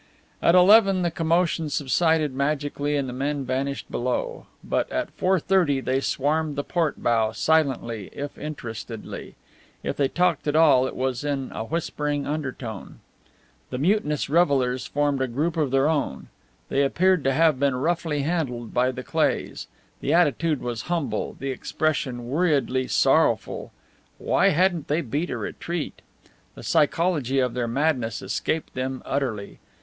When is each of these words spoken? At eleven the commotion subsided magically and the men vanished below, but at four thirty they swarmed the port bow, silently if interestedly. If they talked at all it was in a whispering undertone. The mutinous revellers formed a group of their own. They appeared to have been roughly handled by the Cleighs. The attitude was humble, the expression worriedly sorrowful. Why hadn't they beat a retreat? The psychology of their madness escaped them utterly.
At 0.41 0.55
eleven 0.55 1.03
the 1.03 1.11
commotion 1.11 1.69
subsided 1.69 2.33
magically 2.33 2.97
and 2.97 3.07
the 3.07 3.13
men 3.13 3.45
vanished 3.45 3.91
below, 3.91 4.47
but 4.63 4.91
at 4.91 5.11
four 5.11 5.39
thirty 5.39 5.79
they 5.79 5.99
swarmed 5.99 6.55
the 6.55 6.63
port 6.63 7.03
bow, 7.03 7.33
silently 7.33 8.09
if 8.11 8.35
interestedly. 8.35 9.35
If 9.83 9.97
they 9.97 10.07
talked 10.07 10.47
at 10.47 10.55
all 10.55 10.87
it 10.87 10.95
was 10.95 11.23
in 11.23 11.51
a 11.53 11.63
whispering 11.65 12.25
undertone. 12.25 12.99
The 13.69 13.77
mutinous 13.77 14.27
revellers 14.27 14.87
formed 14.87 15.21
a 15.21 15.27
group 15.27 15.55
of 15.55 15.69
their 15.69 15.87
own. 15.87 16.29
They 16.69 16.81
appeared 16.81 17.23
to 17.25 17.33
have 17.33 17.59
been 17.59 17.75
roughly 17.75 18.23
handled 18.23 18.73
by 18.73 18.91
the 18.91 19.03
Cleighs. 19.03 19.67
The 19.99 20.13
attitude 20.15 20.61
was 20.61 20.81
humble, 20.89 21.35
the 21.37 21.51
expression 21.51 22.27
worriedly 22.27 22.87
sorrowful. 22.87 23.71
Why 24.17 24.47
hadn't 24.49 24.87
they 24.87 25.01
beat 25.01 25.29
a 25.29 25.37
retreat? 25.37 26.01
The 26.55 26.63
psychology 26.63 27.37
of 27.37 27.53
their 27.53 27.67
madness 27.67 28.23
escaped 28.23 28.73
them 28.73 29.03
utterly. 29.05 29.59